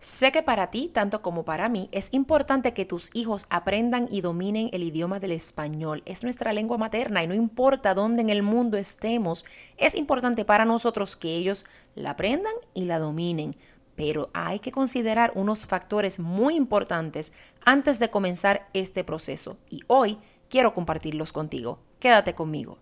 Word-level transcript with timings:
Sé 0.00 0.32
que 0.32 0.42
para 0.42 0.70
ti, 0.70 0.88
tanto 0.88 1.20
como 1.20 1.44
para 1.44 1.68
mí, 1.68 1.90
es 1.92 2.08
importante 2.14 2.72
que 2.72 2.86
tus 2.86 3.10
hijos 3.12 3.46
aprendan 3.50 4.08
y 4.10 4.22
dominen 4.22 4.70
el 4.72 4.82
idioma 4.82 5.20
del 5.20 5.32
español. 5.32 6.02
Es 6.06 6.24
nuestra 6.24 6.54
lengua 6.54 6.78
materna 6.78 7.22
y 7.22 7.26
no 7.26 7.34
importa 7.34 7.92
dónde 7.92 8.22
en 8.22 8.30
el 8.30 8.42
mundo 8.42 8.78
estemos, 8.78 9.44
es 9.76 9.94
importante 9.94 10.46
para 10.46 10.64
nosotros 10.64 11.16
que 11.16 11.36
ellos 11.36 11.66
la 11.94 12.12
aprendan 12.12 12.54
y 12.72 12.86
la 12.86 12.98
dominen. 12.98 13.54
Pero 13.94 14.30
hay 14.32 14.58
que 14.60 14.72
considerar 14.72 15.32
unos 15.34 15.66
factores 15.66 16.18
muy 16.18 16.56
importantes 16.56 17.34
antes 17.66 17.98
de 17.98 18.08
comenzar 18.08 18.70
este 18.72 19.04
proceso 19.04 19.58
y 19.68 19.80
hoy 19.86 20.16
quiero 20.48 20.72
compartirlos 20.72 21.30
contigo. 21.34 21.78
Quédate 21.98 22.34
conmigo. 22.34 22.78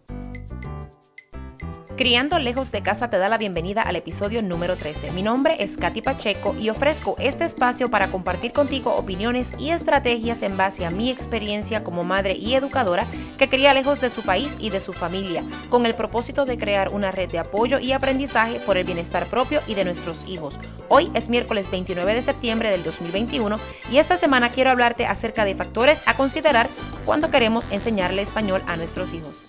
Criando 1.98 2.38
lejos 2.38 2.70
de 2.70 2.80
casa 2.80 3.10
te 3.10 3.18
da 3.18 3.28
la 3.28 3.38
bienvenida 3.38 3.82
al 3.82 3.96
episodio 3.96 4.40
número 4.40 4.76
13. 4.76 5.10
Mi 5.10 5.24
nombre 5.24 5.56
es 5.58 5.76
Katy 5.76 6.00
Pacheco 6.00 6.54
y 6.56 6.68
ofrezco 6.68 7.16
este 7.18 7.44
espacio 7.44 7.90
para 7.90 8.12
compartir 8.12 8.52
contigo 8.52 8.94
opiniones 8.94 9.56
y 9.58 9.70
estrategias 9.70 10.42
en 10.42 10.56
base 10.56 10.86
a 10.86 10.92
mi 10.92 11.10
experiencia 11.10 11.82
como 11.82 12.04
madre 12.04 12.36
y 12.36 12.54
educadora 12.54 13.04
que 13.36 13.48
cría 13.48 13.74
lejos 13.74 14.00
de 14.00 14.10
su 14.10 14.22
país 14.22 14.56
y 14.60 14.70
de 14.70 14.78
su 14.78 14.92
familia, 14.92 15.42
con 15.70 15.86
el 15.86 15.96
propósito 15.96 16.44
de 16.44 16.56
crear 16.56 16.90
una 16.90 17.10
red 17.10 17.28
de 17.28 17.40
apoyo 17.40 17.80
y 17.80 17.90
aprendizaje 17.90 18.60
por 18.60 18.76
el 18.76 18.84
bienestar 18.84 19.26
propio 19.26 19.60
y 19.66 19.74
de 19.74 19.84
nuestros 19.84 20.24
hijos. 20.28 20.60
Hoy 20.88 21.10
es 21.14 21.28
miércoles 21.28 21.68
29 21.68 22.14
de 22.14 22.22
septiembre 22.22 22.70
del 22.70 22.84
2021 22.84 23.58
y 23.90 23.98
esta 23.98 24.16
semana 24.16 24.50
quiero 24.50 24.70
hablarte 24.70 25.04
acerca 25.04 25.44
de 25.44 25.56
factores 25.56 26.04
a 26.06 26.14
considerar 26.14 26.68
cuando 27.04 27.28
queremos 27.28 27.68
enseñarle 27.72 28.22
español 28.22 28.62
a 28.68 28.76
nuestros 28.76 29.14
hijos. 29.14 29.48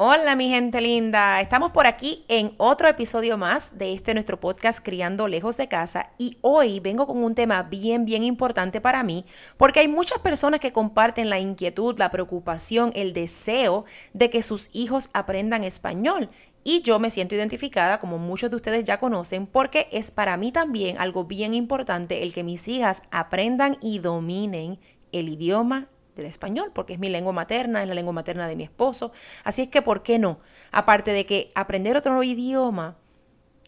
Hola 0.00 0.36
mi 0.36 0.48
gente 0.48 0.80
linda, 0.80 1.40
estamos 1.40 1.72
por 1.72 1.88
aquí 1.88 2.24
en 2.28 2.54
otro 2.56 2.86
episodio 2.86 3.36
más 3.36 3.78
de 3.78 3.92
este 3.92 4.14
nuestro 4.14 4.38
podcast 4.38 4.78
Criando 4.80 5.26
lejos 5.26 5.56
de 5.56 5.66
casa. 5.66 6.12
Y 6.18 6.38
hoy 6.40 6.78
vengo 6.78 7.04
con 7.08 7.16
un 7.16 7.34
tema 7.34 7.64
bien 7.64 8.04
bien 8.04 8.22
importante 8.22 8.80
para 8.80 9.02
mí 9.02 9.24
porque 9.56 9.80
hay 9.80 9.88
muchas 9.88 10.20
personas 10.20 10.60
que 10.60 10.70
comparten 10.70 11.28
la 11.28 11.40
inquietud, 11.40 11.98
la 11.98 12.12
preocupación, 12.12 12.92
el 12.94 13.12
deseo 13.12 13.86
de 14.12 14.30
que 14.30 14.44
sus 14.44 14.70
hijos 14.72 15.10
aprendan 15.14 15.64
español. 15.64 16.30
Y 16.62 16.82
yo 16.82 17.00
me 17.00 17.10
siento 17.10 17.34
identificada, 17.34 17.98
como 17.98 18.18
muchos 18.18 18.50
de 18.50 18.56
ustedes 18.56 18.84
ya 18.84 18.98
conocen, 18.98 19.48
porque 19.48 19.88
es 19.90 20.12
para 20.12 20.36
mí 20.36 20.52
también 20.52 20.96
algo 21.00 21.24
bien 21.24 21.54
importante 21.54 22.22
el 22.22 22.32
que 22.32 22.44
mis 22.44 22.68
hijas 22.68 23.02
aprendan 23.10 23.76
y 23.80 23.98
dominen 23.98 24.78
el 25.10 25.28
idioma 25.28 25.88
del 26.18 26.26
español, 26.26 26.70
porque 26.74 26.92
es 26.92 26.98
mi 26.98 27.08
lengua 27.08 27.32
materna, 27.32 27.82
es 27.82 27.88
la 27.88 27.94
lengua 27.94 28.12
materna 28.12 28.46
de 28.46 28.56
mi 28.56 28.64
esposo. 28.64 29.12
Así 29.44 29.62
es 29.62 29.68
que, 29.68 29.80
¿por 29.80 30.02
qué 30.02 30.18
no? 30.18 30.40
Aparte 30.70 31.12
de 31.12 31.24
que 31.24 31.48
aprender 31.54 31.96
otro 31.96 32.22
idioma 32.22 32.98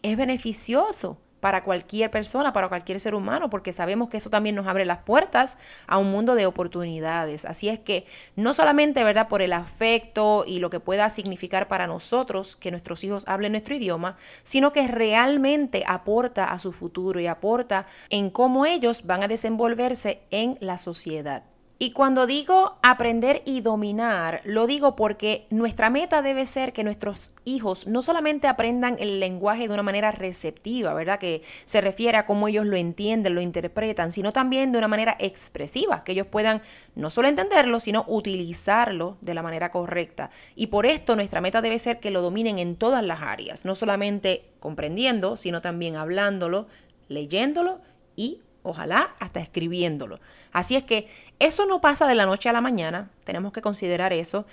es 0.03 0.17
beneficioso 0.17 1.19
para 1.41 1.65
cualquier 1.65 2.11
persona, 2.11 2.53
para 2.53 2.69
cualquier 2.69 3.01
ser 3.01 3.15
humano, 3.15 3.51
porque 3.51 3.73
sabemos 3.73 4.09
que 4.09 4.19
eso 4.19 4.31
también 4.31 4.55
nos 4.55 4.67
abre 4.67 4.85
las 4.85 4.99
puertas 4.99 5.59
a 5.87 5.99
un 5.99 6.11
mundo 6.11 6.35
de 6.35 6.47
oportunidades. 6.47 7.45
Así 7.45 7.69
es 7.69 7.79
que 7.79 8.07
no 8.37 8.55
solamente, 8.55 9.03
¿verdad?, 9.03 9.29
por 9.29 9.43
el 9.43 9.53
afecto 9.53 10.45
y 10.47 10.59
lo 10.59 10.71
que 10.71 10.81
pueda 10.81 11.09
significar 11.11 11.67
para 11.67 11.87
nosotros 11.87 12.57
que 12.57 12.71
nuestros 12.71 13.03
hijos 13.05 13.25
hablen 13.27 13.53
nuestro 13.53 13.75
idioma, 13.75 14.17
sino 14.43 14.73
que 14.73 14.87
realmente 14.87 15.83
aporta 15.87 16.45
a 16.45 16.59
su 16.59 16.73
futuro 16.73 17.21
y 17.21 17.27
aporta 17.27 17.87
en 18.11 18.31
cómo 18.31 18.67
ellos 18.67 19.07
van 19.07 19.23
a 19.23 19.29
desenvolverse 19.29 20.21
en 20.31 20.59
la 20.61 20.79
sociedad. 20.79 21.45
Y 21.83 21.93
cuando 21.93 22.27
digo 22.27 22.77
aprender 22.83 23.41
y 23.47 23.63
dominar, 23.63 24.43
lo 24.45 24.67
digo 24.67 24.97
porque 24.97 25.47
nuestra 25.49 25.89
meta 25.89 26.21
debe 26.21 26.45
ser 26.45 26.75
que 26.75 26.85
nuestros 26.85 27.33
hijos 27.47 27.87
no 27.87 28.03
solamente 28.03 28.49
aprendan 28.49 28.97
el 28.99 29.19
lenguaje 29.19 29.67
de 29.67 29.73
una 29.73 29.83
manera 29.83 30.13
receptiva, 30.13 30.93
¿verdad? 30.93 31.19
Que 31.19 31.41
se 31.65 31.81
refiere 31.81 32.19
a 32.19 32.27
cómo 32.27 32.49
ellos 32.49 32.67
lo 32.67 32.77
entienden, 32.77 33.35
lo 33.35 33.41
interpretan, 33.41 34.13
sino 34.13 34.31
también 34.31 34.73
de 34.73 34.79
una 34.79 34.89
manera 34.89 35.17
expresiva, 35.19 36.05
que 36.05 36.13
ellos 36.13 36.27
puedan 36.27 36.61
no 36.97 37.09
solo 37.09 37.29
entenderlo, 37.29 37.81
sino 37.81 38.05
utilizarlo 38.09 39.17
de 39.23 39.33
la 39.33 39.43
manera 39.43 39.71
correcta. 39.71 40.29
Y 40.55 40.67
por 40.67 40.85
esto 40.85 41.17
nuestra 41.17 41.41
meta 41.41 41.63
debe 41.63 41.79
ser 41.79 41.99
que 41.99 42.11
lo 42.11 42.21
dominen 42.21 42.59
en 42.59 42.77
todas 42.77 43.03
las 43.03 43.23
áreas, 43.23 43.65
no 43.65 43.75
solamente 43.75 44.45
comprendiendo, 44.61 45.39
sino 45.39 45.63
también 45.63 45.97
hablándolo, 45.97 46.67
leyéndolo 47.09 47.81
y 48.17 48.41
ojalá 48.63 49.15
hasta 49.19 49.41
escribiéndolo. 49.41 50.21
Así 50.53 50.77
es 50.77 50.85
que 50.85 51.09
eso 51.39 51.67
no 51.67 51.81
pasa 51.81 52.07
de 52.07 52.15
la 52.15 52.27
noche 52.27 52.49
a 52.49 52.53
la 52.53 52.61
mañana, 52.61 53.11
tenemos 53.25 53.53
que 53.53 53.63
considerar 53.63 54.13
eso. 54.13 54.47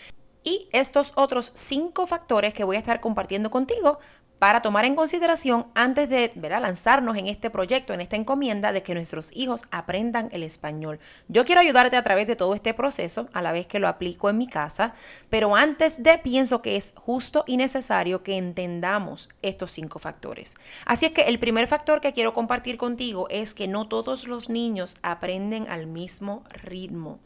Y 0.43 0.69
estos 0.71 1.11
otros 1.15 1.51
cinco 1.55 2.07
factores 2.07 2.53
que 2.53 2.63
voy 2.63 2.77
a 2.77 2.79
estar 2.79 3.01
compartiendo 3.01 3.51
contigo 3.51 3.99
para 4.39 4.61
tomar 4.61 4.85
en 4.85 4.95
consideración 4.95 5.67
antes 5.75 6.09
de 6.09 6.31
lanzarnos 6.35 7.17
en 7.17 7.27
este 7.27 7.49
proyecto, 7.49 7.93
en 7.93 8.01
esta 8.01 8.15
encomienda 8.15 8.71
de 8.71 8.83
que 8.83 8.93
nuestros 8.93 9.29
hijos 9.35 9.63
aprendan 9.71 10.29
el 10.31 10.43
español. 10.43 10.99
Yo 11.27 11.45
quiero 11.45 11.61
ayudarte 11.61 11.97
a 11.97 12.03
través 12.03 12.27
de 12.27 12.35
todo 12.35 12.55
este 12.55 12.73
proceso, 12.73 13.29
a 13.33 13.41
la 13.41 13.51
vez 13.51 13.67
que 13.67 13.79
lo 13.79 13.87
aplico 13.87 14.29
en 14.29 14.37
mi 14.37 14.47
casa, 14.47 14.93
pero 15.29 15.55
antes 15.55 16.03
de 16.03 16.17
pienso 16.17 16.61
que 16.61 16.75
es 16.75 16.93
justo 16.95 17.43
y 17.47 17.57
necesario 17.57 18.23
que 18.23 18.37
entendamos 18.37 19.29
estos 19.41 19.71
cinco 19.71 19.99
factores. 19.99 20.55
Así 20.85 21.05
es 21.05 21.11
que 21.11 21.23
el 21.23 21.39
primer 21.39 21.67
factor 21.67 22.01
que 22.01 22.13
quiero 22.13 22.33
compartir 22.33 22.77
contigo 22.77 23.27
es 23.29 23.53
que 23.53 23.67
no 23.67 23.87
todos 23.87 24.27
los 24.27 24.49
niños 24.49 24.97
aprenden 25.01 25.67
al 25.69 25.87
mismo 25.87 26.43
ritmo. 26.49 27.19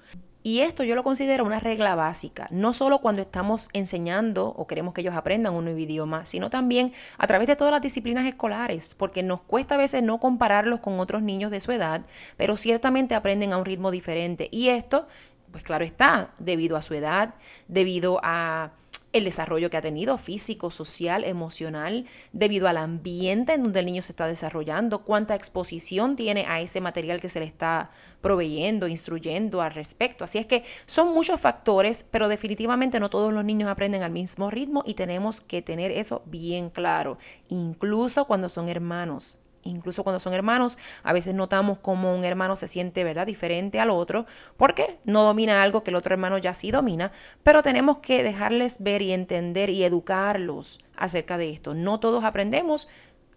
Y 0.43 0.61
esto 0.61 0.83
yo 0.83 0.95
lo 0.95 1.03
considero 1.03 1.45
una 1.45 1.59
regla 1.59 1.93
básica, 1.93 2.47
no 2.49 2.73
solo 2.73 2.99
cuando 2.99 3.21
estamos 3.21 3.69
enseñando 3.73 4.47
o 4.47 4.65
queremos 4.65 4.93
que 4.93 5.01
ellos 5.01 5.15
aprendan 5.15 5.53
un 5.53 5.65
nuevo 5.65 5.79
idioma, 5.79 6.25
sino 6.25 6.49
también 6.49 6.93
a 7.19 7.27
través 7.27 7.47
de 7.47 7.55
todas 7.55 7.71
las 7.71 7.81
disciplinas 7.81 8.25
escolares, 8.25 8.95
porque 8.95 9.21
nos 9.21 9.43
cuesta 9.43 9.75
a 9.75 9.77
veces 9.77 10.01
no 10.01 10.19
compararlos 10.19 10.79
con 10.79 10.99
otros 10.99 11.21
niños 11.21 11.51
de 11.51 11.59
su 11.59 11.71
edad, 11.71 12.01
pero 12.37 12.57
ciertamente 12.57 13.13
aprenden 13.13 13.53
a 13.53 13.57
un 13.57 13.65
ritmo 13.65 13.91
diferente. 13.91 14.49
Y 14.51 14.69
esto, 14.69 15.07
pues 15.51 15.63
claro 15.63 15.85
está, 15.85 16.31
debido 16.39 16.75
a 16.75 16.81
su 16.81 16.95
edad, 16.95 17.35
debido 17.67 18.19
a 18.23 18.71
el 19.13 19.25
desarrollo 19.25 19.69
que 19.69 19.77
ha 19.77 19.81
tenido 19.81 20.17
físico, 20.17 20.71
social, 20.71 21.23
emocional, 21.23 22.05
debido 22.31 22.67
al 22.67 22.77
ambiente 22.77 23.53
en 23.53 23.63
donde 23.63 23.79
el 23.79 23.85
niño 23.85 24.01
se 24.01 24.11
está 24.11 24.27
desarrollando, 24.27 25.03
cuánta 25.03 25.35
exposición 25.35 26.15
tiene 26.15 26.45
a 26.47 26.61
ese 26.61 26.81
material 26.81 27.19
que 27.19 27.29
se 27.29 27.39
le 27.39 27.45
está 27.45 27.91
proveyendo, 28.21 28.87
instruyendo 28.87 29.61
al 29.61 29.73
respecto. 29.73 30.23
Así 30.23 30.37
es 30.37 30.45
que 30.45 30.63
son 30.85 31.13
muchos 31.13 31.39
factores, 31.39 32.05
pero 32.09 32.27
definitivamente 32.27 32.99
no 32.99 33.09
todos 33.09 33.33
los 33.33 33.43
niños 33.43 33.69
aprenden 33.69 34.03
al 34.03 34.11
mismo 34.11 34.49
ritmo 34.49 34.83
y 34.85 34.93
tenemos 34.93 35.41
que 35.41 35.61
tener 35.61 35.91
eso 35.91 36.21
bien 36.25 36.69
claro, 36.69 37.17
incluso 37.49 38.25
cuando 38.25 38.49
son 38.49 38.69
hermanos 38.69 39.39
incluso 39.63 40.03
cuando 40.03 40.19
son 40.19 40.33
hermanos, 40.33 40.77
a 41.03 41.13
veces 41.13 41.33
notamos 41.33 41.77
como 41.79 42.15
un 42.15 42.25
hermano 42.25 42.55
se 42.55 42.67
siente, 42.67 43.03
¿verdad?, 43.03 43.27
diferente 43.27 43.79
al 43.79 43.89
otro, 43.89 44.25
porque 44.57 44.99
no 45.05 45.23
domina 45.23 45.61
algo 45.61 45.83
que 45.83 45.91
el 45.91 45.95
otro 45.95 46.13
hermano 46.13 46.37
ya 46.37 46.53
sí 46.53 46.71
domina, 46.71 47.11
pero 47.43 47.63
tenemos 47.63 47.97
que 47.97 48.23
dejarles 48.23 48.81
ver 48.81 49.01
y 49.01 49.13
entender 49.13 49.69
y 49.69 49.83
educarlos 49.83 50.79
acerca 50.95 51.37
de 51.37 51.51
esto. 51.51 51.73
No 51.73 51.99
todos 51.99 52.23
aprendemos 52.23 52.87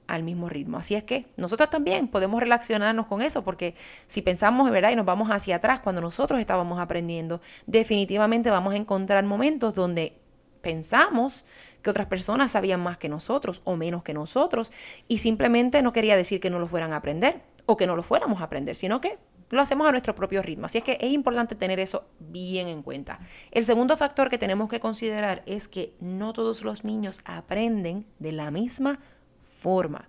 al 0.07 0.23
mismo 0.23 0.49
ritmo. 0.49 0.79
Así 0.79 0.95
es 0.95 1.03
que 1.03 1.27
nosotros 1.37 1.71
también 1.71 2.09
podemos 2.09 2.41
relacionarnos 2.41 3.07
con 3.07 3.23
eso, 3.23 3.43
porque 3.43 3.75
si 4.07 4.23
pensamos, 4.23 4.71
¿verdad? 4.71 4.91
Y 4.91 4.97
nos 4.97 5.07
vamos 5.07 5.31
hacia 5.31 5.57
atrás 5.57 5.81
cuando 5.81 6.01
nosotros 6.01 6.41
estábamos 6.41 6.79
aprendiendo, 6.79 7.41
definitivamente 7.67 8.51
vamos 8.51 8.75
a 8.75 8.77
encontrar 8.77 9.25
momentos 9.25 9.75
donde 9.75 10.19
pensamos 10.65 11.47
que 11.83 11.91
otras 11.91 12.09
personas 12.09 12.51
sabían 12.51 12.83
más 12.83 12.99
que 12.99 13.09
nosotros 13.09 13.63
o 13.63 13.77
menos 13.77 14.03
que 14.03 14.15
nosotros 14.15 14.73
y 15.07 15.19
simplemente 15.19 15.83
no 15.83 15.93
quería 15.93 16.17
decir 16.17 16.41
que 16.41 16.51
no 16.51 16.59
lo 16.59 16.67
fueran 16.67 16.93
a 16.93 16.97
aprender 16.97 17.43
o 17.67 17.77
que 17.77 17.87
no 17.87 17.95
lo 17.95 18.03
fuéramos 18.03 18.41
a 18.41 18.45
aprender, 18.45 18.75
sino 18.75 19.01
que 19.01 19.19
lo 19.51 19.61
hacemos 19.61 19.87
a 19.87 19.93
nuestro 19.93 20.15
propio 20.15 20.43
ritmo. 20.43 20.67
Así 20.67 20.79
es 20.79 20.85
que 20.85 20.99
es 21.01 21.13
importante 21.13 21.55
tener 21.55 21.79
eso 21.79 22.09
bien 22.19 22.67
en 22.67 22.83
cuenta. 22.83 23.21
El 23.53 23.65
segundo 23.65 23.97
factor 23.97 24.31
que 24.31 24.39
tenemos 24.39 24.69
que 24.69 24.81
considerar 24.81 25.43
es 25.47 25.69
que 25.69 25.95
no 26.01 26.33
todos 26.33 26.65
los 26.65 26.83
niños 26.83 27.21
aprenden 27.25 28.07
de 28.19 28.33
la 28.33 28.51
misma 28.51 28.99
forma. 29.41 30.09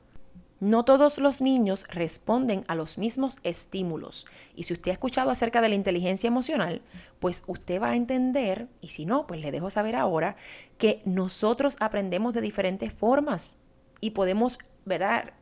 No 0.59 0.85
todos 0.85 1.17
los 1.17 1.41
niños 1.41 1.85
responden 1.89 2.63
a 2.67 2.75
los 2.75 2.97
mismos 2.97 3.39
estímulos. 3.43 4.25
Y 4.55 4.63
si 4.63 4.73
usted 4.73 4.91
ha 4.91 4.93
escuchado 4.93 5.29
acerca 5.29 5.61
de 5.61 5.69
la 5.69 5.75
inteligencia 5.75 6.27
emocional, 6.27 6.81
pues 7.19 7.43
usted 7.47 7.81
va 7.81 7.89
a 7.89 7.95
entender, 7.95 8.69
y 8.79 8.87
si 8.87 9.05
no, 9.05 9.27
pues 9.27 9.41
le 9.41 9.51
dejo 9.51 9.69
saber 9.69 9.95
ahora, 9.95 10.37
que 10.77 11.01
nosotros 11.03 11.75
aprendemos 11.81 12.33
de 12.33 12.41
diferentes 12.41 12.93
formas 12.93 13.57
y 13.99 14.11
podemos 14.11 14.59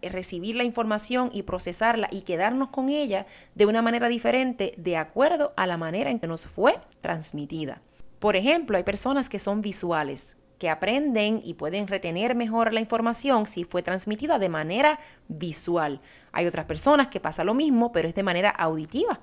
recibir 0.01 0.55
la 0.55 0.63
información 0.63 1.29
y 1.33 1.43
procesarla 1.43 2.07
y 2.11 2.21
quedarnos 2.21 2.69
con 2.69 2.89
ella 2.89 3.27
de 3.55 3.65
una 3.65 3.81
manera 3.81 4.07
diferente 4.07 4.73
de 4.77 4.97
acuerdo 4.97 5.53
a 5.57 5.67
la 5.67 5.77
manera 5.77 6.09
en 6.09 6.19
que 6.19 6.27
nos 6.27 6.47
fue 6.47 6.79
transmitida. 7.01 7.81
Por 8.19 8.35
ejemplo, 8.37 8.77
hay 8.77 8.83
personas 8.83 9.27
que 9.27 9.39
son 9.39 9.61
visuales, 9.61 10.37
que 10.63 10.69
aprenden 10.69 11.41
y 11.43 11.55
pueden 11.55 11.89
retener 11.89 12.35
mejor 12.35 12.71
la 12.71 12.79
información 12.79 13.45
si 13.45 13.65
fue 13.65 13.83
transmitida 13.83 14.39
de 14.39 14.47
manera 14.47 14.97
visual. 15.27 15.99
Hay 16.31 16.47
otras 16.47 16.63
personas 16.63 17.09
que 17.09 17.19
pasa 17.19 17.43
lo 17.43 17.53
mismo, 17.53 17.91
pero 17.91 18.07
es 18.07 18.15
de 18.15 18.23
manera 18.23 18.49
auditiva. 18.49 19.19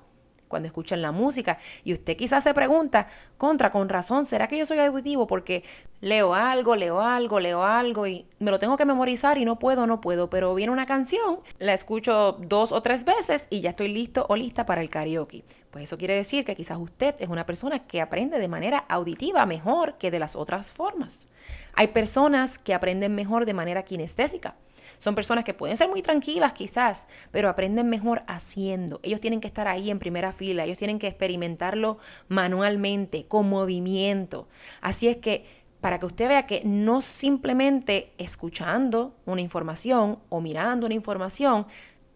Cuando 0.51 0.67
escuchan 0.67 1.01
la 1.01 1.13
música. 1.13 1.59
Y 1.85 1.95
usted 1.95 2.17
quizás 2.17 2.45
se 2.45 2.53
pregunta, 2.53 3.07
contra, 3.39 3.71
con 3.71 3.89
razón, 3.89 4.27
¿será 4.27 4.49
que 4.49 4.59
yo 4.59 4.67
soy 4.67 4.81
auditivo? 4.81 5.27
Porque 5.27 5.65
leo 6.03 6.35
algo, 6.35 6.77
leo 6.77 7.01
algo, 7.01 7.41
leo 7.41 7.63
algo 7.63 8.07
y 8.07 8.27
me 8.39 8.51
lo 8.51 8.59
tengo 8.59 8.77
que 8.77 8.85
memorizar 8.85 9.39
y 9.39 9.45
no 9.45 9.59
puedo, 9.59 9.87
no 9.87 10.01
puedo. 10.03 10.29
Pero 10.29 10.55
viene 10.55 10.73
una 10.73 10.85
canción, 10.85 11.39
la 11.59 11.73
escucho 11.73 12.37
dos 12.41 12.73
o 12.73 12.83
tres 12.83 13.05
veces 13.05 13.47
y 13.49 13.61
ya 13.61 13.71
estoy 13.71 13.89
listo 13.89 14.27
o 14.29 14.37
lista 14.37 14.67
para 14.67 14.83
el 14.83 14.91
karaoke. 14.91 15.45
Pues 15.71 15.85
eso 15.85 15.97
quiere 15.97 16.15
decir 16.15 16.45
que 16.45 16.57
quizás 16.57 16.79
usted 16.79 17.15
es 17.21 17.29
una 17.29 17.47
persona 17.47 17.87
que 17.87 18.01
aprende 18.01 18.41
de 18.41 18.49
manera 18.49 18.79
auditiva 18.89 19.47
mejor 19.47 19.99
que 19.99 20.11
de 20.11 20.19
las 20.19 20.35
otras 20.35 20.73
formas. 20.73 21.29
Hay 21.75 21.89
personas 21.89 22.59
que 22.59 22.75
aprenden 22.75 23.15
mejor 23.15 23.47
de 23.47 23.55
manera 23.55 23.85
kinestésica. 23.85 24.57
Son 24.99 25.15
personas 25.15 25.45
que 25.45 25.55
pueden 25.55 25.77
ser 25.77 25.89
muy 25.89 26.03
tranquilas 26.03 26.53
quizás, 26.53 27.07
pero 27.31 27.49
aprenden 27.49 27.89
mejor 27.89 28.23
haciendo. 28.27 29.01
Ellos 29.03 29.21
tienen 29.21 29.41
que 29.41 29.47
estar 29.47 29.69
ahí 29.69 29.91
en 29.91 29.99
primera 29.99 30.33
fila, 30.33 30.65
ellos 30.65 30.79
tienen 30.79 30.99
que 30.99 31.07
experimentarlo 31.07 31.99
manualmente, 32.29 33.27
con 33.27 33.49
movimiento. 33.49 34.49
Así 34.81 35.09
es 35.09 35.17
que 35.17 35.45
para 35.81 35.99
que 35.99 36.07
usted 36.07 36.29
vea 36.29 36.47
que 36.47 36.63
no 36.65 37.01
simplemente 37.01 38.13
escuchando 38.19 39.15
una 39.25 39.41
información 39.41 40.19
o 40.29 40.41
mirando 40.41 40.87
una 40.87 40.95
información, 40.95 41.67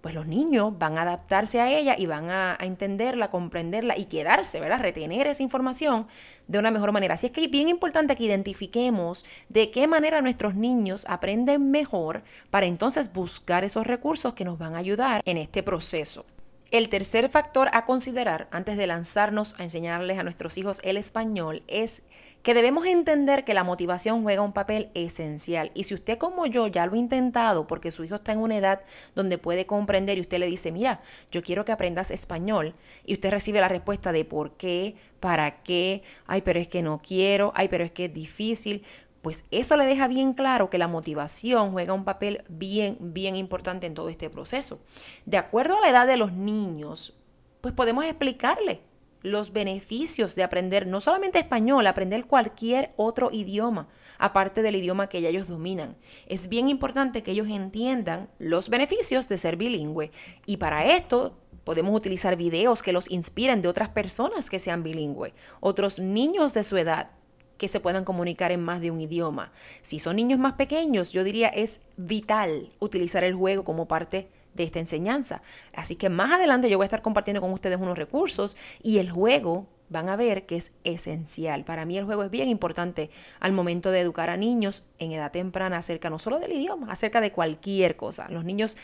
pues 0.04 0.14
los 0.14 0.26
niños 0.26 0.78
van 0.78 0.98
a 0.98 1.02
adaptarse 1.02 1.62
a 1.62 1.72
ella 1.72 1.94
y 1.96 2.04
van 2.04 2.28
a, 2.28 2.58
entenderla, 2.60 3.30
comprenderla 3.30 3.96
y 3.96 4.04
quedarse, 4.04 4.60
¿verdad? 4.60 4.80
Retener 4.80 5.26
esa 5.26 5.42
información 5.42 6.06
de 6.46 6.58
una 6.58 6.70
mejor 6.70 6.92
manera. 6.92 7.14
Así 7.14 7.24
es 7.24 7.32
que 7.32 7.44
es 7.44 7.50
bien 7.50 7.70
importante 7.70 8.14
que 8.14 8.24
identifiquemos 8.24 9.24
de 9.48 9.70
qué 9.70 9.86
manera 9.86 10.20
nuestros 10.20 10.56
niños 10.56 11.06
aprenden 11.08 11.70
mejor 11.70 12.22
para 12.50 12.66
entonces 12.66 13.14
buscar 13.14 13.64
esos 13.64 13.86
recursos 13.86 14.34
que 14.34 14.44
nos 14.44 14.58
van 14.58 14.74
a 14.74 14.78
ayudar 14.80 15.22
en 15.24 15.38
este 15.38 15.62
proceso. 15.62 16.26
El 16.70 16.88
tercer 16.88 17.28
factor 17.28 17.69
a 17.72 17.84
considerar 17.84 18.49
antes 18.50 18.76
de 18.76 18.87
lanzarnos 18.87 19.55
a 19.61 19.62
enseñarles 19.62 20.19
a 20.19 20.22
nuestros 20.25 20.58
hijos 20.58 20.81
el 20.82 20.96
español 20.96 21.62
es 21.69 22.02
que 22.43 22.52
debemos 22.52 22.84
entender 22.84 23.44
que 23.44 23.55
la 23.55 23.64
motivación 23.64 24.22
juega 24.22 24.43
un 24.43 24.52
papel 24.52 24.90
esencial. 24.94 25.70
Y 25.75 25.84
si 25.84 25.94
usted 25.94 26.19
como 26.19 26.46
yo 26.46 26.66
ya 26.66 26.87
lo 26.87 26.94
ha 26.94 26.99
intentado 26.99 27.66
porque 27.66 27.90
su 27.90 28.05
hijo 28.05 28.16
está 28.16 28.32
en 28.32 28.40
una 28.40 28.56
edad 28.56 28.81
donde 29.14 29.38
puede 29.38 29.66
comprender 29.66 30.19
y 30.19 30.22
usted 30.22 30.38
le 30.38 30.46
dice, 30.46 30.72
mira, 30.72 31.00
yo 31.31 31.43
quiero 31.43 31.64
que 31.64 31.72
aprendas 31.72 32.11
español 32.11 32.75
y 33.06 33.14
usted 33.14 33.31
recibe 33.31 33.61
la 33.61 33.69
respuesta 33.69 34.12
de 34.12 34.25
por 34.25 34.56
qué, 34.56 34.96
para 35.20 35.62
qué, 35.62 36.02
ay, 36.26 36.43
pero 36.43 36.58
es 36.61 36.69
que 36.69 36.82
no 36.82 37.00
quiero, 37.00 37.52
ay, 37.55 37.69
pero 37.69 37.84
es 37.84 37.93
que 37.93 38.06
es 38.06 38.12
difícil, 38.12 38.84
pues 39.25 39.47
eso 39.50 39.79
le 39.79 39.87
deja 39.87 40.06
bien 40.06 40.35
claro 40.35 40.69
que 40.69 40.76
la 40.76 40.87
motivación 40.87 41.73
juega 41.73 41.94
un 41.94 42.05
papel 42.05 42.44
bien, 42.50 42.99
bien 43.00 43.37
importante 43.37 43.87
en 43.87 43.94
todo 43.94 44.11
este 44.11 44.29
proceso. 44.29 44.81
De 45.25 45.38
acuerdo 45.38 45.79
a 45.79 45.81
la 45.81 45.88
edad 45.88 46.06
de 46.06 46.19
los 46.19 46.35
niños, 46.35 47.15
pues 47.62 47.73
podemos 47.73 48.05
explicarle 48.05 48.82
los 49.23 49.55
beneficios 49.55 50.35
de 50.35 50.43
aprender 50.43 50.87
no 50.87 51.00
solamente 51.00 51.38
español, 51.38 51.87
aprender 51.87 52.26
cualquier 52.26 52.93
otro 52.97 53.31
idioma, 53.32 53.88
aparte 54.19 54.61
del 54.61 54.76
idioma 54.76 55.09
que 55.09 55.23
ya 55.23 55.31
ellos 55.31 55.49
dominan. 55.49 55.97
Es 56.26 56.50
bien 56.50 56.69
importante 56.69 57.23
que 57.23 57.31
ellos 57.31 57.49
entiendan 57.49 58.29
los 58.38 58.69
beneficios 58.69 59.26
de 59.26 59.38
ser 59.38 59.56
bilingüe 59.56 60.12
y 60.44 60.59
para 60.59 60.85
esto 60.85 61.38
podemos 61.65 61.97
utilizar 61.97 62.37
videos 62.37 62.82
que 62.82 62.93
los 62.93 63.11
inspiren 63.11 63.62
de 63.62 63.69
otras 63.69 63.88
personas 63.88 64.50
que 64.50 64.59
sean 64.59 64.82
bilingües, 64.82 65.32
otros 65.61 65.99
niños 65.99 66.53
de 66.53 66.62
su 66.62 66.76
edad 66.76 67.24
que 67.64 67.69
se 67.69 67.81
puedan 67.81 68.05
comunicar 68.05 68.52
en 68.52 68.62
más 68.62 68.82
de 68.82 68.90
un 68.90 69.00
idioma. 69.00 69.50
Si 69.81 69.99
son 69.99 70.16
niños 70.16 70.38
más 70.38 70.52
pequeños, 70.52 71.12
yo 71.12 71.25
diría 71.25 71.49
es 71.49 71.81
vital 71.96 72.69
utilizar 72.78 73.25
el 73.25 73.32
juego 73.32 73.64
como 73.64 73.88
parte 73.88 74.28
de 74.52 74.64
esta 74.64 74.81
enseñanza. 74.81 75.40
Así 75.72 75.96
que 75.96 76.11
más 76.11 76.31
adelante 76.31 76.69
yo 76.69 76.76
voy 76.76 76.84
a 76.84 76.88
estar 76.93 77.00
compartiendo 77.00 77.40
con 77.40 77.50
ustedes 77.52 77.81
unos 77.81 77.96
recursos 77.96 78.55
y 78.82 78.99
el 78.99 79.11
juego 79.11 79.66
van 79.88 80.11
a 80.11 80.16
ver 80.16 80.44
que 80.44 80.56
es 80.56 80.72
esencial. 80.84 81.64
Para 81.64 81.87
mí 81.87 81.96
el 81.96 82.05
juego 82.05 82.22
es 82.22 82.31
bien 82.31 82.50
importante 82.50 83.08
al 83.40 83.52
momento 83.52 83.90
de 83.90 84.00
educar 84.00 84.28
a 84.28 84.37
niños 84.37 84.84
en 84.99 85.12
edad 85.12 85.32
temprana 85.32 85.78
acerca 85.78 86.11
no 86.11 86.19
solo 86.19 86.40
del 86.40 86.52
idioma, 86.52 86.93
acerca 86.93 87.22
de 87.22 87.32
cualquier 87.32 87.96
cosa. 87.96 88.28
Los 88.28 88.44
niños 88.44 88.76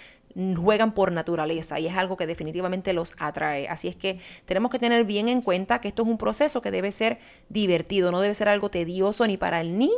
juegan 0.56 0.92
por 0.92 1.12
naturaleza 1.12 1.80
y 1.80 1.86
es 1.86 1.96
algo 1.96 2.16
que 2.16 2.26
definitivamente 2.26 2.92
los 2.92 3.14
atrae. 3.18 3.68
Así 3.68 3.88
es 3.88 3.96
que 3.96 4.18
tenemos 4.44 4.70
que 4.70 4.78
tener 4.78 5.04
bien 5.04 5.28
en 5.28 5.42
cuenta 5.42 5.80
que 5.80 5.88
esto 5.88 6.02
es 6.02 6.08
un 6.08 6.18
proceso 6.18 6.62
que 6.62 6.70
debe 6.70 6.92
ser 6.92 7.18
divertido, 7.48 8.12
no 8.12 8.20
debe 8.20 8.34
ser 8.34 8.48
algo 8.48 8.70
tedioso 8.70 9.26
ni 9.26 9.36
para 9.36 9.60
el 9.60 9.78
niño 9.78 9.92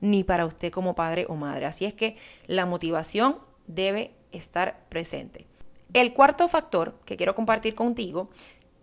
ni 0.00 0.24
para 0.24 0.46
usted 0.46 0.70
como 0.70 0.94
padre 0.94 1.26
o 1.28 1.36
madre. 1.36 1.66
Así 1.66 1.84
es 1.84 1.94
que 1.94 2.16
la 2.46 2.66
motivación 2.66 3.38
debe 3.66 4.12
estar 4.32 4.84
presente. 4.88 5.46
El 5.92 6.12
cuarto 6.12 6.48
factor 6.48 6.98
que 7.04 7.16
quiero 7.16 7.34
compartir 7.34 7.74
contigo 7.74 8.28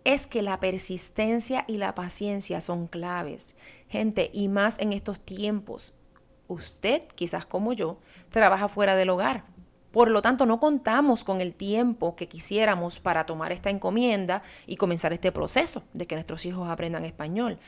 es 0.04 0.26
que 0.26 0.42
la 0.42 0.60
persistencia 0.60 1.64
y 1.66 1.78
la 1.78 1.94
paciencia 1.94 2.60
son 2.60 2.86
claves. 2.86 3.56
Gente, 3.88 4.30
y 4.32 4.48
más 4.48 4.78
en 4.78 4.92
estos 4.92 5.20
tiempos. 5.20 5.94
Usted, 6.46 7.02
quizás 7.14 7.46
como 7.46 7.72
yo, 7.72 7.98
trabaja 8.30 8.68
fuera 8.68 8.96
del 8.96 9.08
hogar. 9.08 9.44
Por 9.94 10.10
lo 10.10 10.22
tanto, 10.22 10.44
no 10.44 10.58
contamos 10.58 11.22
con 11.22 11.40
el 11.40 11.54
tiempo 11.54 12.16
que 12.16 12.26
quisiéramos 12.26 12.98
para 12.98 13.26
tomar 13.26 13.52
esta 13.52 13.70
encomienda 13.70 14.42
y 14.66 14.74
comenzar 14.74 15.12
este 15.12 15.30
proceso 15.30 15.84
de 15.92 16.08
que 16.08 16.16
nuestros 16.16 16.44
hijos 16.46 16.68
aprendan 16.68 17.04
español. 17.04 17.60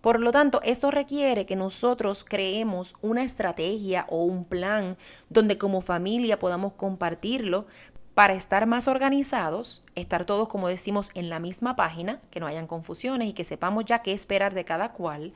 Por 0.00 0.18
lo 0.18 0.32
tanto, 0.32 0.60
esto 0.64 0.90
requiere 0.90 1.46
que 1.46 1.54
nosotros 1.54 2.26
creemos 2.28 2.96
una 3.02 3.22
estrategia 3.22 4.04
o 4.08 4.24
un 4.24 4.44
plan 4.46 4.96
donde 5.28 5.58
como 5.58 5.80
familia 5.80 6.40
podamos 6.40 6.72
compartirlo 6.72 7.68
para 8.14 8.34
estar 8.34 8.66
más 8.66 8.88
organizados, 8.88 9.84
estar 9.94 10.24
todos, 10.24 10.48
como 10.48 10.66
decimos, 10.66 11.12
en 11.14 11.30
la 11.30 11.38
misma 11.38 11.76
página, 11.76 12.20
que 12.32 12.40
no 12.40 12.48
hayan 12.48 12.66
confusiones 12.66 13.28
y 13.28 13.32
que 13.32 13.44
sepamos 13.44 13.84
ya 13.84 14.02
qué 14.02 14.12
esperar 14.12 14.54
de 14.54 14.64
cada 14.64 14.92
cual 14.92 15.34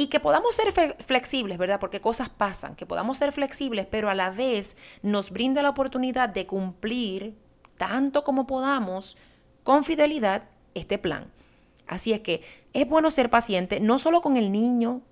y 0.00 0.06
que 0.06 0.18
podamos 0.18 0.54
ser 0.54 0.72
flexibles, 0.98 1.58
¿verdad? 1.58 1.78
Porque 1.78 2.00
cosas 2.00 2.30
pasan, 2.30 2.74
que 2.74 2.86
podamos 2.86 3.18
ser 3.18 3.32
flexibles, 3.32 3.84
pero 3.84 4.08
a 4.08 4.14
la 4.14 4.30
vez 4.30 4.78
nos 5.02 5.30
brinda 5.30 5.62
la 5.62 5.68
oportunidad 5.68 6.30
de 6.30 6.46
cumplir 6.46 7.36
tanto 7.76 8.24
como 8.24 8.46
podamos 8.46 9.18
con 9.62 9.84
fidelidad 9.84 10.44
este 10.72 10.96
plan. 10.96 11.30
Así 11.86 12.14
es 12.14 12.20
que 12.20 12.40
es 12.72 12.88
bueno 12.88 13.10
ser 13.10 13.28
paciente, 13.28 13.78
no 13.78 13.98
solo 13.98 14.22
con 14.22 14.38
el 14.38 14.52
niño, 14.52 15.02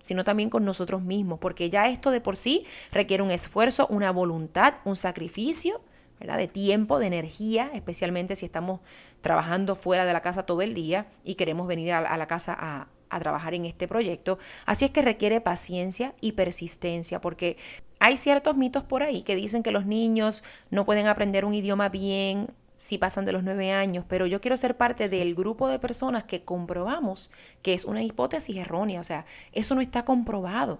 sino 0.00 0.24
también 0.24 0.48
con 0.48 0.64
nosotros 0.64 1.02
mismos, 1.02 1.38
porque 1.40 1.68
ya 1.68 1.88
esto 1.88 2.10
de 2.10 2.22
por 2.22 2.38
sí 2.38 2.64
requiere 2.90 3.22
un 3.22 3.30
esfuerzo, 3.30 3.86
una 3.90 4.12
voluntad, 4.12 4.76
un 4.86 4.96
sacrificio, 4.96 5.82
¿verdad? 6.20 6.38
De 6.38 6.48
tiempo, 6.48 6.98
de 6.98 7.08
energía, 7.08 7.70
especialmente 7.74 8.34
si 8.34 8.46
estamos 8.46 8.80
trabajando 9.20 9.76
fuera 9.76 10.06
de 10.06 10.14
la 10.14 10.22
casa 10.22 10.46
todo 10.46 10.62
el 10.62 10.72
día 10.72 11.06
y 11.22 11.34
queremos 11.34 11.66
venir 11.66 11.92
a, 11.92 12.16
la 12.16 12.26
casa 12.26 12.56
a, 12.58 12.88
a 13.10 13.20
trabajar 13.20 13.54
en 13.54 13.64
este 13.64 13.88
proyecto. 13.88 14.38
Así 14.66 14.84
es 14.84 14.90
que 14.90 15.02
requiere 15.02 15.40
paciencia 15.40 16.14
y 16.20 16.32
persistencia, 16.32 17.20
porque 17.20 17.56
hay 18.00 18.16
ciertos 18.16 18.56
mitos 18.56 18.84
por 18.84 19.02
ahí 19.02 19.22
que 19.22 19.36
dicen 19.36 19.62
que 19.62 19.70
los 19.70 19.86
niños 19.86 20.44
no 20.70 20.84
pueden 20.84 21.06
aprender 21.06 21.44
un 21.44 21.54
idioma 21.54 21.88
bien 21.88 22.48
si 22.78 22.96
pasan 22.96 23.24
de 23.24 23.32
los 23.32 23.42
nueve 23.42 23.72
años, 23.72 24.04
pero 24.08 24.26
yo 24.26 24.40
quiero 24.40 24.56
ser 24.56 24.76
parte 24.76 25.08
del 25.08 25.34
grupo 25.34 25.68
de 25.68 25.80
personas 25.80 26.24
que 26.24 26.44
comprobamos 26.44 27.32
que 27.60 27.74
es 27.74 27.84
una 27.84 28.02
hipótesis 28.04 28.56
errónea, 28.56 29.00
o 29.00 29.04
sea, 29.04 29.26
eso 29.52 29.74
no 29.74 29.80
está 29.80 30.04
comprobado. 30.04 30.78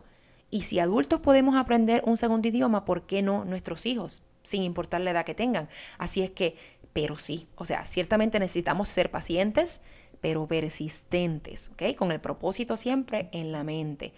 Y 0.51 0.63
si 0.63 0.79
adultos 0.79 1.21
podemos 1.21 1.57
aprender 1.57 2.03
un 2.07 2.17
segundo 2.17 2.49
idioma, 2.49 2.85
¿por 2.85 3.03
qué 3.03 3.21
no 3.21 3.45
nuestros 3.45 3.85
hijos? 3.85 4.23
Sin 4.45 4.63
importar 4.63 5.01
la 5.03 5.11
edad 5.11 5.27
que 5.27 5.35
tengan. 5.35 5.69
Así 5.99 6.23
es 6.23 6.31
que, 6.31 6.57
pero 6.93 7.19
sí, 7.19 7.49
o 7.57 7.67
sea, 7.67 7.85
ciertamente 7.85 8.39
necesitamos 8.39 8.89
ser 8.89 9.11
pacientes, 9.11 9.83
pero 10.21 10.47
persistentes, 10.47 11.71
¿ok? 11.73 11.97
Con 11.97 12.13
el 12.13 12.21
propósito 12.21 12.77
siempre 12.77 13.29
en 13.33 13.53
la 13.53 13.65
mente. 13.65 14.13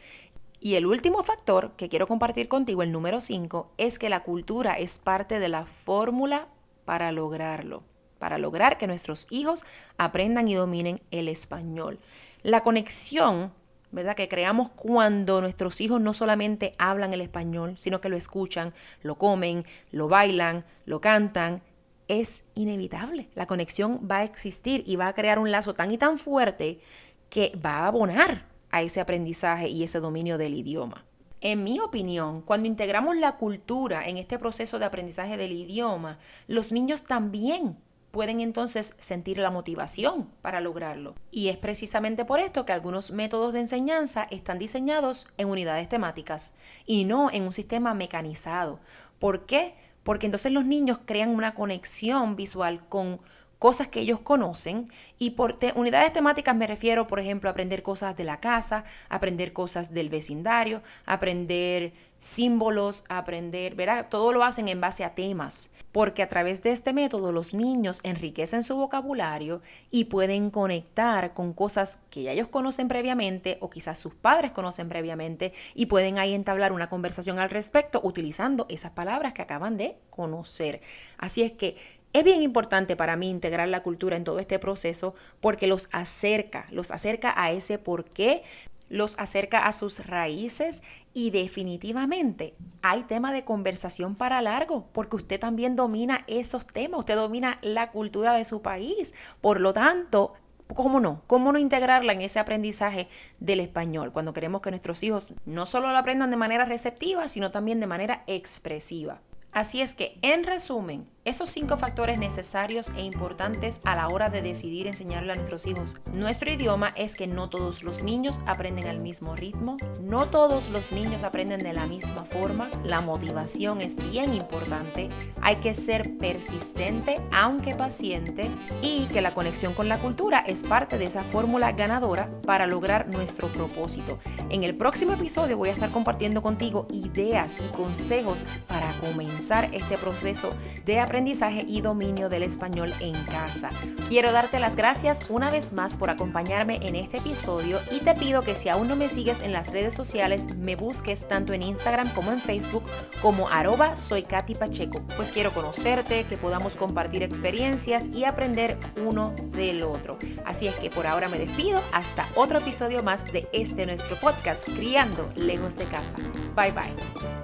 Y 0.61 0.75
el 0.75 0.85
último 0.85 1.23
factor 1.23 1.73
que 1.77 1.89
quiero 1.89 2.07
compartir 2.07 2.47
contigo, 2.47 2.83
el 2.83 2.93
número 2.93 3.21
5, 3.21 3.73
es 3.79 3.99
que 3.99 4.11
la 4.11 4.23
cultura 4.23 4.75
es 4.75 4.99
parte 4.99 5.41
de 5.41 5.49
la 5.49 5.65
fórmula 5.65 6.49
para 6.85 7.13
lograrlo, 7.13 7.83
para 8.19 8.37
lograr 8.37 8.77
que 8.77 8.87
nuestros 8.87 9.27
hijos 9.31 9.65
aprendan 9.97 10.49
y 10.49 10.55
dominen 10.55 11.01
el 11.11 11.29
español. 11.29 11.99
La 12.43 12.63
conexión, 12.63 13.55
¿verdad? 13.91 14.15
Que 14.15 14.29
creamos 14.29 14.71
cuando 14.71 15.41
nuestros 15.41 15.81
hijos 15.81 15.99
no 16.01 16.13
solamente 16.13 16.73
hablan 16.79 17.15
el 17.15 17.23
español, 17.23 17.79
sino 17.79 18.03
que 18.03 18.11
lo 18.11 18.17
escuchan, 18.17 18.75
lo 19.03 19.17
comen, 19.17 19.65
lo 19.93 20.09
bailan, 20.09 20.67
lo 20.85 21.01
cantan 21.01 21.63
es 22.11 22.43
inevitable. 22.55 23.31
La 23.35 23.47
conexión 23.47 24.07
va 24.11 24.19
a 24.19 24.25
existir 24.25 24.83
y 24.85 24.97
va 24.97 25.07
a 25.07 25.15
crear 25.15 25.39
un 25.39 25.53
lazo 25.53 25.75
tan 25.75 25.93
y 25.93 25.99
tan 25.99 26.19
fuerte 26.19 26.81
que 27.29 27.53
va 27.65 27.79
a 27.79 27.87
abonar 27.87 28.49
a 28.73 28.83
ese 28.83 29.01
aprendizaje 29.01 29.69
y 29.69 29.85
ese 29.85 30.01
dominio 30.01 30.37
del 30.37 30.55
idioma. 30.55 31.07
En 31.41 31.63
mi 31.63 31.79
opinión, 31.79 32.43
cuando 32.43 32.67
integramos 32.67 33.17
la 33.17 33.37
cultura 33.37 34.07
en 34.07 34.19
este 34.19 34.39
proceso 34.39 34.79
de 34.79 34.85
aprendizaje 34.87 35.37
del 35.37 35.53
idioma, 35.53 36.19
los 36.49 36.73
niños 36.73 37.05
también 37.05 37.79
pueden 38.11 38.41
entonces 38.41 38.95
sentir 38.99 39.39
la 39.39 39.51
motivación 39.51 40.31
para 40.43 40.61
lograrlo. 40.61 41.15
Y 41.31 41.49
es 41.49 41.57
precisamente 41.57 42.25
por 42.25 42.41
esto 42.41 42.65
que 42.65 42.73
algunos 42.73 43.13
métodos 43.13 43.53
de 43.53 43.61
enseñanza 43.61 44.27
están 44.31 44.59
diseñados 44.59 45.27
en 45.39 45.49
unidades 45.49 45.89
temáticas 45.89 46.53
y 46.87 47.05
no 47.05 47.31
en 47.31 47.45
un 47.45 47.53
sistema 47.53 47.95
mecanizado. 47.95 48.81
¿Por 49.19 49.47
qué? 49.47 49.75
Porque 50.03 50.27
entonces 50.27 50.53
los 50.53 50.67
niños 50.67 50.99
crean 51.05 51.31
una 51.31 51.55
conexión 51.55 52.37
visual 52.37 52.87
con, 52.89 53.21
cosas 53.61 53.89
que 53.89 54.01
ellos 54.01 54.21
conocen 54.21 54.91
y 55.19 55.31
por 55.31 55.59
unidades 55.77 56.13
temáticas 56.15 56.57
me 56.57 56.67
refiero, 56.67 57.07
por 57.07 57.21
ejemplo, 57.21 57.49
a 57.49 57.53
aprender 57.53 57.83
cosas 57.83 58.17
de 58.17 58.25
la 58.25 58.41
casa, 58.41 58.85
aprender 59.11 59.53
cosas 59.53 59.93
del 59.93 60.09
vecindario, 60.09 60.83
aprender 61.05 61.93
símbolos, 62.21 63.05
aprender, 63.09 63.75
¿verdad? 63.75 64.09
Todo 64.11 64.33
lo 64.33 64.45
hacen 64.45 64.69
en 64.69 64.81
base 64.81 65.05
a 65.05 65.15
temas, 65.15 65.71
porque 65.91 66.23
a 66.23 66.29
través 66.29 66.63
de 66.63 66.71
este 66.71 66.93
método 66.93 67.33
los 67.33 67.55
niños 67.55 68.01
enriquecen 68.03 68.63
su 68.63 68.77
vocabulario 68.77 69.63
y 69.91 70.05
pueden 70.05 70.51
conectar 70.51 71.33
con 71.33 71.55
cosas 71.55 71.99
que 72.11 72.25
ya 72.25 72.33
ellos 72.33 72.49
conocen 72.49 72.89
previamente 72.89 73.57
o 73.61 73.71
quizás 73.71 73.99
sus 73.99 74.15
padres 74.15 74.53
conocen 74.53 74.89
previamente 74.91 75.55
y 75.75 75.87
pueden 75.87 76.19
ahí 76.19 76.35
entablar 76.35 76.73
una 76.73 76.91
conversación 76.91 77.39
al 77.39 77.49
respecto 77.49 78.01
utilizando 78.05 78.67
esas 78.69 78.93
palabras 78.93 79.33
que 79.33 79.43
acaban 79.43 79.79
de 79.79 79.97
conocer. 80.11 80.83
Así 81.17 81.43
es 81.43 81.53
que 81.53 81.77
es 82.13 82.25
bien 82.25 82.43
importante 82.43 82.97
para 82.97 83.17
mí 83.17 83.31
integrar 83.31 83.69
la 83.69 83.83
cultura 83.83 84.17
en 84.17 84.25
todo 84.25 84.39
este 84.39 84.59
proceso 84.59 85.15
porque 85.41 85.67
los 85.67 85.89
acerca, 85.93 86.67
los 86.71 86.91
acerca 86.91 87.33
a 87.37 87.53
ese 87.53 87.79
por 87.79 88.05
qué, 88.05 88.43
los 88.89 89.17
acerca 89.19 89.67
a 89.67 89.73
sus 89.73 90.05
raíces 90.05 90.83
y 91.15 91.31
definitivamente 91.31 92.55
hay 92.83 93.05
tema 93.05 93.33
de 93.33 93.45
conversación 93.45 94.17
para 94.17 94.43
largo 94.43 94.89
porque 94.93 95.17
usted 95.17 95.39
también 95.39 95.77
domina 95.77 96.25
esos 96.27 96.67
temas, 96.67 97.01
usted 97.01 97.15
domina 97.15 97.57
la 97.63 97.93
cultura 97.93 98.33
de 98.33 98.45
su 98.45 98.63
país. 98.63 99.15
Por 99.41 99.61
lo 99.61 99.73
tanto, 99.73 100.35
¿cómo 100.75 100.99
no? 100.99 101.23
¿Cómo 101.29 101.53
no 101.53 101.61
integrarla 101.61 102.13
en 102.13 102.23
ese 102.23 102.41
aprendizaje 102.41 103.09
del 103.39 103.61
español 103.61 104.11
cuando 104.11 104.33
queremos 104.33 104.61
que 104.61 104.71
nuestros 104.71 105.03
hijos 105.05 105.33
no 105.47 105.67
solo 105.67 105.93
lo 105.93 105.97
aprendan 105.97 106.33
de 106.33 106.37
manera 106.37 106.65
receptiva, 106.65 107.29
sino 107.29 107.53
también 107.53 107.79
de 107.79 107.87
manera 107.87 108.25
expresiva? 108.27 109.21
Así 109.53 109.81
es 109.81 109.95
que, 109.95 110.17
en 110.23 110.45
resumen, 110.45 111.09
esos 111.27 111.51
cinco 111.51 111.77
factores 111.77 112.19
necesarios 112.19 112.91
e 112.97 113.03
importantes 113.03 113.83
a 113.85 113.95
la 113.95 114.09
hora 114.09 114.31
de 114.31 114.41
decidir 114.41 114.87
enseñarle 114.87 115.33
a 115.33 115.35
nuestros 115.35 115.67
hijos. 115.67 115.97
Nuestro 116.17 116.51
idioma 116.51 116.95
es 116.97 117.15
que 117.15 117.27
no 117.27 117.51
todos 117.51 117.83
los 117.83 118.03
niños 118.03 118.41
aprenden 118.47 118.87
al 118.87 119.01
mismo 119.01 119.37
ritmo, 119.37 119.77
no 120.01 120.29
todos 120.29 120.71
los 120.71 120.93
niños 120.93 121.23
aprenden 121.23 121.61
de 121.61 121.75
la 121.75 121.87
misma 121.87 122.25
forma, 122.25 122.71
la 122.85 123.03
motivación 123.03 123.83
es 123.83 123.99
bien 124.11 124.35
importante, 124.35 125.11
hay 125.43 125.57
que 125.57 125.75
ser 125.75 126.17
persistente 126.17 127.21
aunque 127.33 127.75
paciente 127.75 128.51
y 128.81 129.05
que 129.07 129.21
la 129.21 129.35
conexión 129.35 129.75
con 129.75 129.89
la 129.89 129.99
cultura 129.99 130.39
es 130.47 130.65
parte 130.65 130.97
de 130.97 131.05
esa 131.05 131.23
fórmula 131.23 131.73
ganadora 131.73 132.31
para 132.47 132.67
lograr 132.67 133.09
nuestro 133.09 133.49
propósito. 133.49 134.19
En 134.49 134.65
el 134.65 134.75
próximo 134.75 135.13
episodio 135.13 135.59
voy 135.59 135.69
a 135.69 135.73
estar 135.73 135.91
compartiendo 135.91 136.41
contigo 136.41 136.87
ideas 136.91 137.59
y 137.59 137.77
consejos 137.77 138.45
para 138.67 138.91
comenzar 139.01 139.69
este 139.75 139.99
proceso 139.99 140.55
de 140.87 140.99
aprendizaje 140.99 141.10
aprendizaje 141.11 141.65
y 141.67 141.81
dominio 141.81 142.29
del 142.29 142.45
español 142.45 142.95
en 143.01 143.15
casa. 143.25 143.71
Quiero 144.09 144.31
darte 144.31 144.61
las 144.61 144.77
gracias 144.77 145.25
una 145.29 145.51
vez 145.51 145.73
más 145.73 145.97
por 145.97 146.09
acompañarme 146.09 146.79
en 146.83 146.95
este 146.95 147.17
episodio 147.17 147.81
y 147.91 147.99
te 147.99 148.15
pido 148.15 148.43
que 148.43 148.55
si 148.55 148.69
aún 148.69 148.87
no 148.87 148.95
me 148.95 149.09
sigues 149.09 149.41
en 149.41 149.53
las 149.53 149.73
redes 149.73 149.93
sociales, 149.93 150.55
me 150.55 150.77
busques 150.77 151.27
tanto 151.27 151.53
en 151.53 151.63
Instagram 151.63 152.15
como 152.15 152.31
en 152.31 152.39
Facebook 152.39 152.85
como 153.21 153.49
arroba 153.49 153.97
soy 153.97 154.23
Katy 154.23 154.55
Pacheco, 154.55 155.03
pues 155.17 155.33
quiero 155.33 155.51
conocerte, 155.51 156.23
que 156.25 156.37
podamos 156.37 156.77
compartir 156.77 157.25
experiencias 157.25 158.07
y 158.07 158.23
aprender 158.23 158.79
uno 159.05 159.35
del 159.51 159.83
otro. 159.83 160.17
Así 160.45 160.69
es 160.69 160.77
que 160.77 160.91
por 160.91 161.09
ahora 161.09 161.29
me 161.29 161.41
despido 161.41 161.83
hasta 161.93 162.29
otro 162.37 162.61
episodio 162.61 163.03
más 163.03 163.25
de 163.33 163.49
este 163.53 163.85
nuestro 163.85 164.15
podcast, 164.15 164.69
Criando 164.69 165.29
Lejos 165.35 165.75
de 165.75 165.87
Casa. 165.87 166.19
Bye 166.55 166.71
bye. 166.71 167.40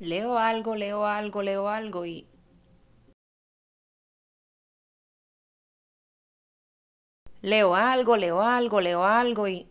Leo 0.00 0.38
algo, 0.38 0.74
leo 0.76 1.06
algo, 1.06 1.42
leo 1.42 1.68
algo 1.68 2.06
y... 2.06 2.26
Leo 7.42 7.74
algo, 7.74 8.16
leo 8.16 8.40
algo, 8.42 8.80
leo 8.80 9.04
algo 9.04 9.46
y... 9.48 9.69